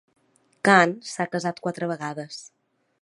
[0.69, 2.41] Caan s'ha casat quatre vegades.